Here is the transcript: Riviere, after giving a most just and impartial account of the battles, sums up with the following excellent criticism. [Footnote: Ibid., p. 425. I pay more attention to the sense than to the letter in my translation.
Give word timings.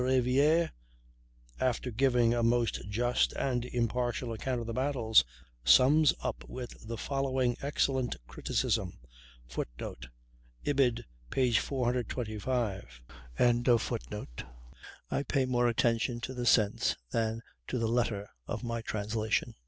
Riviere, 0.03 0.71
after 1.59 1.91
giving 1.91 2.33
a 2.33 2.41
most 2.41 2.81
just 2.89 3.33
and 3.33 3.63
impartial 3.65 4.33
account 4.33 4.59
of 4.59 4.65
the 4.65 4.73
battles, 4.73 5.23
sums 5.63 6.11
up 6.23 6.43
with 6.49 6.87
the 6.87 6.97
following 6.97 7.55
excellent 7.61 8.15
criticism. 8.25 8.97
[Footnote: 9.47 10.07
Ibid., 10.65 11.05
p. 11.29 11.51
425. 11.53 13.03
I 13.37 15.23
pay 15.27 15.45
more 15.45 15.67
attention 15.67 16.19
to 16.21 16.33
the 16.33 16.47
sense 16.47 16.95
than 17.11 17.43
to 17.67 17.77
the 17.77 17.87
letter 17.87 18.27
in 18.49 18.57
my 18.67 18.81
translation. 18.81 19.53